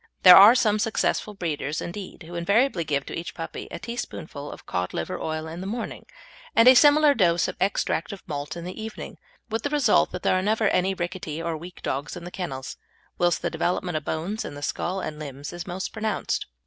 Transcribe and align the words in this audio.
There 0.23 0.35
are 0.35 0.55
some 0.55 0.79
successful 0.79 1.35
breeders, 1.35 1.79
indeed, 1.79 2.23
who 2.23 2.33
invariably 2.33 2.83
give 2.83 3.05
to 3.05 3.15
each 3.15 3.35
puppy 3.35 3.67
a 3.69 3.77
teaspoonful 3.77 4.49
of 4.51 4.65
cod 4.65 4.95
liver 4.95 5.21
oil 5.21 5.45
in 5.45 5.61
the 5.61 5.67
morning 5.67 6.07
and 6.55 6.67
a 6.67 6.73
similar 6.73 7.13
dose 7.13 7.47
of 7.47 7.55
extract 7.61 8.11
of 8.11 8.23
malt 8.27 8.57
in 8.57 8.63
the 8.63 8.81
evening, 8.81 9.19
with 9.51 9.61
the 9.61 9.69
result 9.69 10.11
that 10.13 10.23
there 10.23 10.33
are 10.35 10.41
never 10.41 10.69
any 10.69 10.95
rickety 10.95 11.39
or 11.39 11.55
weak 11.55 11.83
dogs 11.83 12.17
in 12.17 12.23
the 12.23 12.31
kennels, 12.31 12.77
whilst 13.19 13.43
the 13.43 13.51
development 13.51 13.95
of 13.95 14.03
the 14.03 14.11
bones 14.11 14.43
in 14.43 14.55
the 14.55 14.63
skull 14.63 15.01
and 15.01 15.19
limbs 15.19 15.53
is 15.53 15.67
most 15.67 15.89
pronounced. 15.93 16.47